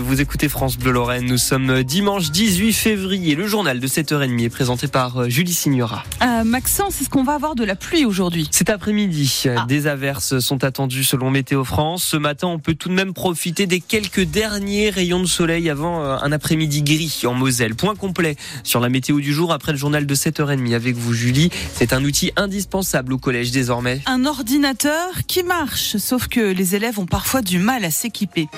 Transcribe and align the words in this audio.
Vous 0.00 0.20
écoutez 0.20 0.48
France 0.48 0.76
Bleu 0.76 0.90
Lorraine, 0.90 1.26
nous 1.26 1.38
sommes 1.38 1.84
dimanche 1.84 2.32
18 2.32 2.72
février. 2.72 3.36
Le 3.36 3.46
journal 3.46 3.78
de 3.78 3.86
7h30 3.86 4.42
est 4.42 4.48
présenté 4.48 4.88
par 4.88 5.16
euh, 5.18 5.28
Julie 5.28 5.52
Signora. 5.52 6.02
Euh, 6.24 6.42
Maxence, 6.42 7.00
est-ce 7.00 7.08
qu'on 7.08 7.22
va 7.22 7.34
avoir 7.34 7.54
de 7.54 7.62
la 7.62 7.76
pluie 7.76 8.04
aujourd'hui 8.04 8.48
Cet 8.50 8.68
après-midi, 8.68 9.44
Ah. 9.56 9.64
des 9.68 9.86
averses 9.86 10.40
sont 10.40 10.64
attendues 10.64 11.04
selon 11.04 11.30
Météo 11.30 11.62
France. 11.62 12.02
Ce 12.02 12.16
matin, 12.16 12.48
on 12.48 12.58
peut 12.58 12.74
tout 12.74 12.88
de 12.88 12.94
même 12.94 13.14
profiter 13.14 13.66
des 13.68 13.78
quelques 13.78 14.22
derniers 14.24 14.90
rayons 14.90 15.20
de 15.20 15.26
soleil 15.26 15.70
avant 15.70 16.02
euh, 16.02 16.16
un 16.20 16.32
après-midi 16.32 16.82
gris 16.82 17.22
en 17.24 17.34
Moselle. 17.34 17.76
Point 17.76 17.94
complet 17.94 18.34
sur 18.64 18.80
la 18.80 18.88
météo 18.88 19.20
du 19.20 19.32
jour 19.32 19.52
après 19.52 19.70
le 19.70 19.78
journal 19.78 20.04
de 20.04 20.14
7h30 20.16 20.74
avec 20.74 20.96
vous 20.96 21.12
Julie. 21.14 21.50
C'est 21.74 21.92
un 21.92 22.02
outil 22.04 22.32
indispensable 22.36 23.12
au 23.12 23.18
collège 23.18 23.52
désormais. 23.52 24.00
Un 24.06 24.26
ordinateur 24.26 25.10
qui 25.28 25.44
marche, 25.44 25.96
sauf 25.98 26.26
que 26.26 26.40
les 26.40 26.74
élèves 26.74 26.98
ont 26.98 27.06
parfois 27.06 27.40
du 27.40 27.58
mal 27.60 27.84
à 27.84 27.92
s'équiper. 27.92 28.48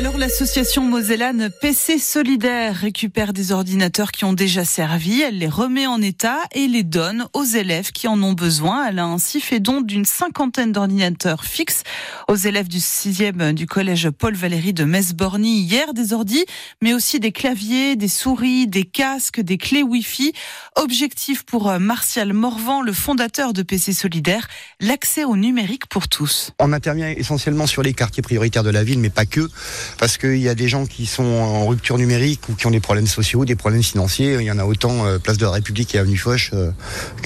Alors 0.00 0.16
l'association 0.16 0.82
mosellane 0.82 1.50
PC 1.60 1.98
Solidaire 1.98 2.74
récupère 2.74 3.34
des 3.34 3.52
ordinateurs 3.52 4.12
qui 4.12 4.24
ont 4.24 4.32
déjà 4.32 4.64
servi, 4.64 5.20
elle 5.20 5.36
les 5.36 5.46
remet 5.46 5.86
en 5.86 6.00
état 6.00 6.38
et 6.54 6.68
les 6.68 6.84
donne 6.84 7.26
aux 7.34 7.44
élèves 7.44 7.92
qui 7.92 8.08
en 8.08 8.22
ont 8.22 8.32
besoin. 8.32 8.88
Elle 8.88 8.98
a 8.98 9.04
ainsi 9.04 9.42
fait 9.42 9.60
don 9.60 9.82
d'une 9.82 10.06
cinquantaine 10.06 10.72
d'ordinateurs 10.72 11.44
fixes 11.44 11.82
aux 12.28 12.34
élèves 12.34 12.68
du 12.68 12.78
6e 12.78 13.52
du 13.52 13.66
collège 13.66 14.08
Paul 14.08 14.34
Valéry 14.34 14.72
de 14.72 14.84
Metz-Borny 14.84 15.60
hier, 15.60 15.92
des 15.92 16.14
ordis, 16.14 16.46
mais 16.80 16.94
aussi 16.94 17.20
des 17.20 17.30
claviers, 17.30 17.94
des 17.94 18.08
souris, 18.08 18.66
des 18.66 18.84
casques, 18.84 19.42
des 19.42 19.58
clés 19.58 19.82
Wi-Fi. 19.82 20.32
Objectif 20.76 21.42
pour 21.42 21.68
euh, 21.68 21.78
Martial 21.78 22.32
Morvan, 22.32 22.80
le 22.80 22.94
fondateur 22.94 23.52
de 23.52 23.62
PC 23.62 23.92
Solidaire, 23.92 24.48
l'accès 24.80 25.24
au 25.24 25.36
numérique 25.36 25.84
pour 25.88 26.08
tous. 26.08 26.52
On 26.58 26.72
intervient 26.72 27.10
essentiellement 27.10 27.66
sur 27.66 27.82
les 27.82 27.92
quartiers 27.92 28.22
prioritaires 28.22 28.64
de 28.64 28.70
la 28.70 28.82
ville, 28.82 28.98
mais 28.98 29.10
pas 29.10 29.26
que, 29.26 29.50
parce 29.98 30.18
qu'il 30.18 30.38
y 30.38 30.48
a 30.48 30.54
des 30.54 30.68
gens 30.68 30.86
qui 30.86 31.06
sont 31.06 31.24
en 31.24 31.66
rupture 31.66 31.98
numérique 31.98 32.48
ou 32.48 32.54
qui 32.54 32.66
ont 32.66 32.70
des 32.70 32.80
problèmes 32.80 33.06
sociaux, 33.06 33.44
des 33.44 33.56
problèmes 33.56 33.82
financiers. 33.82 34.36
Il 34.40 34.46
y 34.46 34.50
en 34.50 34.58
a 34.58 34.64
autant 34.64 35.06
euh, 35.06 35.18
place 35.18 35.38
de 35.38 35.44
la 35.44 35.50
République 35.50 35.94
et 35.94 35.98
avenue 35.98 36.16
Foch 36.16 36.50
euh, 36.52 36.70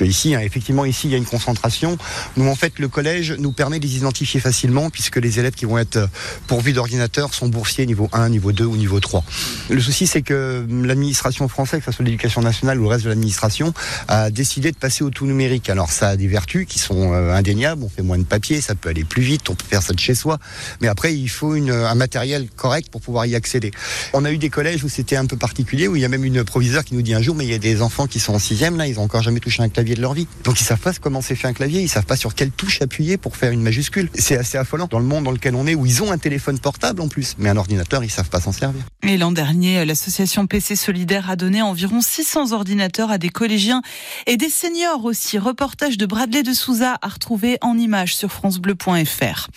hein. 0.01 0.41
Effectivement, 0.41 0.85
ici, 0.85 1.09
il 1.09 1.11
y 1.11 1.15
a 1.15 1.19
une 1.19 1.25
concentration. 1.25 1.97
Nous, 2.37 2.49
en 2.49 2.55
fait, 2.55 2.79
le 2.79 2.89
collège 2.89 3.33
nous 3.39 3.53
permet 3.53 3.79
de 3.79 3.87
les 3.87 3.97
identifier 3.97 4.41
facilement, 4.41 4.91
puisque 4.91 5.17
les 5.17 5.39
élèves 5.39 5.55
qui 5.55 5.65
vont 5.65 5.79
être 5.79 5.97
euh, 5.97 6.07
pourvus 6.47 6.73
d'ordinateurs 6.73 7.35
sont 7.35 7.49
boursiers 7.49 7.87
niveau 7.87 8.09
1, 8.13 8.29
niveau 8.29 8.53
2 8.53 8.65
ou 8.65 8.77
niveau 8.77 9.01
3. 9.01 9.25
Le 9.71 9.81
souci, 9.81 10.07
c'est 10.07 10.23
que 10.23 10.65
hum, 10.69 10.87
l'administration 10.87 11.49
française, 11.49 11.81
que 11.81 11.87
ce 11.87 11.93
soit 11.93 12.05
l'éducation 12.05 12.41
nationale 12.41 12.79
ou 12.79 12.83
le 12.85 12.89
reste 12.89 13.05
de 13.05 13.09
l'administration, 13.09 13.73
a 14.09 14.31
décidé 14.31 14.73
de 14.73 14.77
passer 14.77 15.05
au 15.05 15.11
tout 15.11 15.27
numérique. 15.27 15.71
Alors, 15.71 15.91
ça 15.91 16.11
a 16.11 16.17
des 16.17 16.27
vertus 16.27 16.67
qui 16.67 16.79
sont 16.79 17.13
euh, 17.13 17.35
indéniables. 17.35 17.83
On 17.83 17.89
fait 17.89 18.03
moins 18.03 18.19
de 18.19 18.25
papier, 18.25 18.61
ça 18.61 18.75
peut 18.75 18.89
aller 18.89 19.05
plus 19.05 19.23
vite, 19.23 19.49
on 19.51 19.55
peut 19.55 19.67
faire 19.69 19.83
ça 19.83 19.93
de 19.93 20.01
chez 20.01 20.15
soi. 20.15 20.39
Mais 20.81 20.89
après, 20.89 21.15
il 21.15 21.29
faut 21.29 21.55
un 21.55 21.95
matériel 21.95 22.49
correct 22.57 22.89
pour 22.91 23.01
pouvoir 23.01 23.27
y 23.27 23.35
accéder. 23.35 23.71
On 24.13 24.25
a 24.25 24.33
eu 24.33 24.39
des 24.39 24.51
collèges 24.51 24.85
où 24.85 24.89
c'était 24.89 25.17
un 25.17 25.27
peu 25.27 25.37
particulier, 25.37 25.89
où 25.89 25.97
il 25.97 26.03
y 26.03 26.05
a 26.05 26.09
même 26.09 26.25
une 26.25 26.45
proviseure 26.45 26.85
qui 26.85 26.95
nous 26.95 27.03
dit 27.03 27.15
un 27.15 27.23
jour, 27.23 27.35
mais 27.35 27.45
il 27.45 27.51
y 27.51 27.55
a 27.55 27.59
des 27.59 27.83
enfants 27.83 28.07
qui 28.07 28.21
sont 28.21 28.35
en 28.35 28.39
sixième, 28.39 28.77
là, 28.77 28.87
ils 28.87 28.99
ont 28.99 29.03
encore 29.03 29.23
jamais 29.23 29.41
touché 29.41 29.63
un 29.63 29.69
clavier 29.69 29.95
de 29.95 30.01
leur 30.01 30.15
vie. 30.15 30.27
Donc 30.45 30.61
ils 30.61 30.65
savent 30.65 30.81
pas 30.81 30.93
comment 31.01 31.21
c'est 31.21 31.35
fait 31.35 31.49
un 31.49 31.53
clavier, 31.53 31.81
ils 31.81 31.89
savent 31.89 32.07
pas 32.07 32.17
sur 32.17 32.35
quelle 32.35 32.51
touche 32.51 32.83
appuyer 32.83 33.17
pour 33.17 33.37
faire 33.37 33.53
une 33.53 33.63
majuscule. 33.63 34.09
C'est 34.15 34.37
assez 34.37 34.59
affolant 34.59 34.87
dans 34.91 34.99
le 34.99 35.05
monde 35.05 35.25
dans 35.25 35.31
lequel 35.31 35.55
on 35.55 35.67
est, 35.67 35.75
où 35.75 35.87
ils 35.87 36.03
ont 36.03 36.11
un 36.11 36.19
téléphone 36.19 36.59
portable 36.59 37.01
en 37.01 37.09
plus, 37.09 37.35
mais 37.39 37.49
un 37.49 37.57
ordinateur, 37.57 38.05
ils 38.05 38.11
savent 38.11 38.29
pas 38.29 38.41
s'en 38.41 38.53
servir. 38.53 38.83
Et 39.03 39.17
l'an 39.17 39.33
dernier, 39.33 39.85
l'association 39.85 40.47
PC 40.47 40.77
Solidaire 40.77 41.31
a 41.31 41.37
donné 41.37 41.63
environ 41.63 42.01
600 42.01 42.53
ordinateurs 42.53 43.11
à 43.11 43.19
des 43.19 43.29
collégiens 43.29 43.83
et 44.27 44.37
des 44.37 44.49
seniors 44.49 45.05
aussi. 45.05 45.39
Reportage 45.39 45.99
de 45.99 46.07
Bradley 46.07 46.43
de 46.43 46.53
Souza 46.53 46.97
à 47.03 47.09
retrouver 47.09 47.59
en 47.61 47.77
images 47.77 48.17
sur 48.17 48.31
francebleu.fr. 48.31 49.49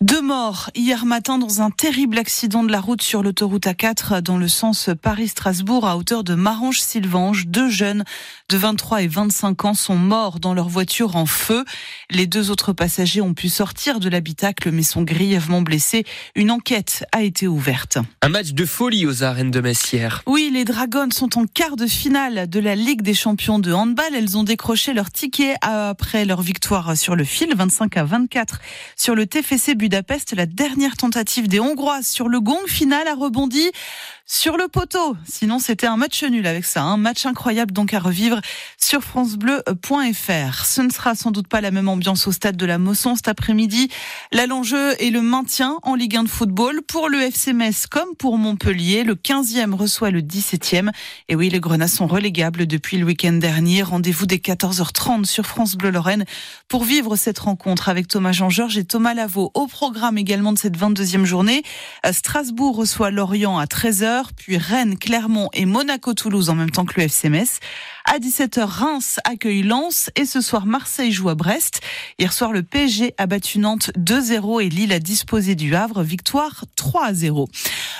Deux 0.00 0.20
morts 0.20 0.70
hier 0.74 1.06
matin 1.06 1.38
dans 1.38 1.62
un 1.62 1.70
terrible 1.70 2.18
accident 2.18 2.64
de 2.64 2.72
la 2.72 2.80
route 2.80 3.00
sur 3.00 3.22
l'autoroute 3.22 3.66
A4 3.66 4.20
dans 4.20 4.38
le 4.38 4.48
sens 4.48 4.90
Paris-Strasbourg 5.00 5.86
à 5.86 5.96
hauteur 5.96 6.24
de 6.24 6.34
Marange-Sylvange. 6.34 7.46
Deux 7.46 7.68
jeunes 7.68 8.04
de 8.48 8.56
23 8.56 9.02
et 9.02 9.06
25 9.06 9.64
ans 9.64 9.74
sont 9.74 9.96
morts 9.96 10.40
dans 10.40 10.52
leur 10.52 10.68
voiture 10.68 11.14
en 11.14 11.26
feu. 11.26 11.64
Les 12.10 12.26
deux 12.26 12.50
autres 12.50 12.72
passagers 12.72 13.20
ont 13.20 13.34
pu 13.34 13.48
sortir 13.48 14.00
de 14.00 14.08
l'habitacle 14.08 14.70
mais 14.72 14.82
sont 14.82 15.02
grièvement 15.02 15.62
blessés. 15.62 16.04
Une 16.34 16.50
enquête 16.50 17.04
a 17.12 17.22
été 17.22 17.46
ouverte. 17.46 17.98
Un 18.20 18.28
match 18.30 18.52
de 18.52 18.64
folie 18.64 19.06
aux 19.06 19.22
arènes 19.22 19.52
de 19.52 19.60
Messières. 19.60 20.22
Oui, 20.26 20.50
les 20.52 20.64
Dragons 20.64 21.10
sont 21.12 21.38
en 21.38 21.46
quart 21.46 21.76
de 21.76 21.86
finale 21.86 22.48
de 22.48 22.58
la 22.58 22.74
Ligue 22.74 23.02
des 23.02 23.14
champions 23.14 23.60
de 23.60 23.72
handball. 23.72 24.14
Elles 24.14 24.36
ont 24.36 24.44
décroché 24.44 24.92
leur 24.92 25.10
ticket 25.10 25.54
après 25.60 26.24
leur 26.24 26.42
victoire 26.42 26.96
sur 26.96 27.14
le 27.14 27.24
fil, 27.24 27.54
25 27.54 27.96
à 27.96 28.04
24 28.04 28.60
sur 28.96 29.14
le 29.14 29.26
TFC 29.26 29.74
Budapest. 29.84 30.34
La 30.34 30.46
dernière 30.46 30.96
tentative 30.96 31.46
des 31.46 31.60
Hongroises 31.60 32.06
sur 32.06 32.30
le 32.30 32.40
gong 32.40 32.66
final 32.66 33.06
a 33.06 33.14
rebondi 33.14 33.70
sur 34.26 34.56
le 34.56 34.68
poteau. 34.68 35.16
Sinon, 35.26 35.58
c'était 35.58 35.86
un 35.86 35.96
match 35.96 36.22
nul 36.24 36.46
avec 36.46 36.64
ça. 36.64 36.82
Un 36.82 36.96
match 36.96 37.26
incroyable 37.26 37.72
donc 37.72 37.92
à 37.92 37.98
revivre 37.98 38.40
sur 38.78 39.02
francebleu.fr. 39.02 40.64
Ce 40.64 40.80
ne 40.80 40.90
sera 40.90 41.14
sans 41.14 41.30
doute 41.30 41.46
pas 41.46 41.60
la 41.60 41.70
même 41.70 41.88
ambiance 41.88 42.26
au 42.26 42.32
stade 42.32 42.56
de 42.56 42.64
la 42.64 42.78
Mosson 42.78 43.16
cet 43.16 43.28
après-midi. 43.28 43.90
Là, 44.32 44.46
l'enjeu 44.46 44.94
est 45.02 45.10
le 45.10 45.20
maintien 45.20 45.78
en 45.82 45.94
Ligue 45.94 46.16
1 46.16 46.24
de 46.24 46.28
football 46.28 46.80
pour 46.88 47.08
le 47.08 47.20
FC 47.20 47.52
Metz 47.52 47.86
comme 47.86 48.14
pour 48.18 48.38
Montpellier. 48.38 49.04
Le 49.04 49.14
15e 49.14 49.74
reçoit 49.74 50.10
le 50.10 50.22
17e. 50.22 50.90
Et 51.28 51.36
oui, 51.36 51.50
les 51.50 51.60
Grenats 51.60 51.88
sont 51.88 52.06
relégables 52.06 52.66
depuis 52.66 52.96
le 52.96 53.04
week-end 53.04 53.34
dernier. 53.34 53.82
Rendez-vous 53.82 54.26
dès 54.26 54.36
14h30 54.36 55.24
sur 55.26 55.44
France 55.44 55.76
Bleu 55.76 55.90
Lorraine 55.90 56.24
pour 56.68 56.84
vivre 56.84 57.16
cette 57.16 57.38
rencontre 57.40 57.88
avec 57.90 58.08
Thomas 58.08 58.32
Jean-Georges 58.32 58.78
et 58.78 58.84
Thomas 58.84 59.14
Lavaux. 59.14 59.50
Au 59.54 59.66
programme 59.66 60.16
également 60.16 60.52
de 60.52 60.58
cette 60.58 60.78
22e 60.78 61.24
journée, 61.24 61.62
Strasbourg 62.10 62.76
reçoit 62.76 63.10
Lorient 63.10 63.58
à 63.58 63.66
13h, 63.66 64.23
puis 64.32 64.56
Rennes, 64.56 64.98
Clermont 64.98 65.48
et 65.52 65.66
Monaco-Toulouse 65.66 66.50
en 66.50 66.54
même 66.54 66.70
temps 66.70 66.84
que 66.84 67.00
le 67.00 67.04
FC 67.04 67.28
Metz. 67.28 67.60
À 68.06 68.18
17h, 68.18 68.64
Reims 68.64 69.18
accueille 69.24 69.62
Lens 69.62 70.10
et 70.16 70.26
ce 70.26 70.40
soir, 70.40 70.66
Marseille 70.66 71.12
joue 71.12 71.28
à 71.28 71.34
Brest. 71.34 71.80
Hier 72.18 72.32
soir, 72.32 72.52
le 72.52 72.62
PSG 72.62 73.14
a 73.18 73.26
battu 73.26 73.58
Nantes 73.58 73.90
2-0 73.98 74.62
et 74.62 74.68
Lille 74.68 74.92
a 74.92 74.98
disposé 74.98 75.54
du 75.54 75.74
Havre. 75.74 76.02
Victoire 76.02 76.64
3-0. 76.76 77.46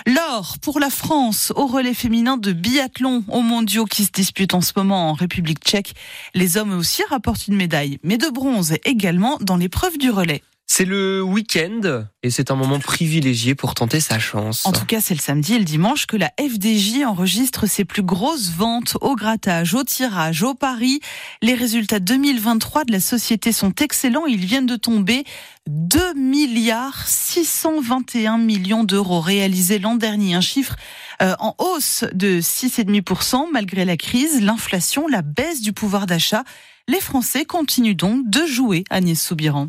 L'or 0.06 0.56
pour 0.60 0.80
la 0.80 0.90
France 0.90 1.52
au 1.56 1.66
relais 1.66 1.94
féminin 1.94 2.36
de 2.36 2.52
biathlon 2.52 3.24
aux 3.28 3.42
mondiaux 3.42 3.86
qui 3.86 4.04
se 4.04 4.10
disputent 4.10 4.54
en 4.54 4.60
ce 4.60 4.72
moment 4.76 5.10
en 5.10 5.12
République 5.14 5.64
tchèque. 5.64 5.94
Les 6.34 6.56
hommes 6.56 6.72
aussi 6.72 7.02
rapportent 7.08 7.48
une 7.48 7.56
médaille, 7.56 7.98
mais 8.02 8.18
de 8.18 8.28
bronze 8.28 8.74
également 8.84 9.38
dans 9.41 9.56
l'épreuve 9.56 9.98
du 9.98 10.10
relais. 10.10 10.42
C'est 10.76 10.84
le 10.84 11.22
week-end 11.22 12.02
et 12.24 12.30
c'est 12.30 12.50
un 12.50 12.56
moment 12.56 12.80
privilégié 12.80 13.54
pour 13.54 13.74
tenter 13.74 14.00
sa 14.00 14.18
chance. 14.18 14.66
En 14.66 14.72
tout 14.72 14.86
cas, 14.86 15.00
c'est 15.00 15.14
le 15.14 15.20
samedi 15.20 15.54
et 15.54 15.58
le 15.60 15.64
dimanche 15.64 16.06
que 16.06 16.16
la 16.16 16.32
FDJ 16.36 17.04
enregistre 17.06 17.68
ses 17.68 17.84
plus 17.84 18.02
grosses 18.02 18.50
ventes 18.50 18.96
au 19.00 19.14
grattage, 19.14 19.72
au 19.74 19.84
tirage, 19.84 20.42
au 20.42 20.54
pari. 20.54 20.98
Les 21.42 21.54
résultats 21.54 22.00
2023 22.00 22.86
de 22.86 22.90
la 22.90 22.98
société 22.98 23.52
sont 23.52 23.72
excellents. 23.76 24.26
Ils 24.26 24.44
viennent 24.44 24.66
de 24.66 24.74
tomber 24.74 25.22
2 25.68 26.14
milliards 26.14 27.06
621 27.06 28.38
millions 28.38 28.82
d'euros 28.82 29.20
réalisés 29.20 29.78
l'an 29.78 29.94
dernier. 29.94 30.34
Un 30.34 30.41
chiffre 30.41 30.74
euh, 31.22 31.36
en 31.38 31.54
hausse 31.58 32.04
de 32.14 32.41
6,5% 32.41 33.46
malgré 33.52 33.84
la 33.84 33.96
crise, 33.96 34.42
l'inflation, 34.42 35.06
la 35.06 35.22
baisse 35.22 35.60
du 35.60 35.72
pouvoir 35.72 36.06
d'achat. 36.06 36.42
Les 36.88 37.00
Français 37.00 37.44
continuent 37.44 37.94
donc 37.94 38.28
de 38.28 38.44
jouer, 38.44 38.82
Agnès 38.91 39.22
Soubiran. 39.22 39.68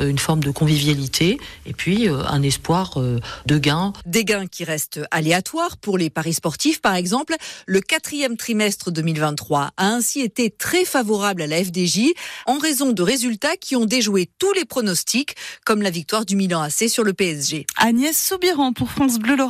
une 0.00 0.18
forme 0.18 0.42
de 0.42 0.50
convivialité 0.50 1.38
et 1.66 1.72
puis 1.72 2.08
euh, 2.08 2.22
un 2.26 2.42
espoir 2.42 2.94
euh, 2.96 3.18
de 3.46 3.58
gain. 3.58 3.92
Des 4.06 4.24
gains 4.24 4.46
qui 4.46 4.64
restent 4.64 5.00
aléatoires 5.10 5.76
pour 5.76 5.98
les 5.98 6.10
paris 6.10 6.34
sportifs, 6.34 6.80
par 6.80 6.94
exemple. 6.94 7.34
Le 7.66 7.80
quatrième 7.80 8.36
trimestre 8.36 8.90
2023 8.90 9.70
a 9.76 9.86
ainsi 9.86 10.20
été 10.20 10.50
très 10.50 10.84
favorable 10.84 11.42
à 11.42 11.46
la 11.46 11.64
FDJ 11.64 12.12
en 12.46 12.58
raison 12.58 12.92
de 12.92 13.02
résultats 13.02 13.56
qui 13.56 13.76
ont 13.76 13.84
déjoué 13.84 14.28
tous 14.38 14.52
les 14.52 14.64
pronostics, 14.64 15.34
comme 15.64 15.82
la 15.82 15.90
victoire 15.90 16.24
du 16.24 16.36
Milan 16.36 16.62
AC 16.62 16.88
sur 16.88 17.04
le 17.04 17.12
PSG. 17.12 17.66
Agnès 17.76 18.16
Soubiran 18.16 18.72
pour 18.72 18.90
France 18.90 19.18
Bleu 19.18 19.36
Lorraine. 19.36 19.48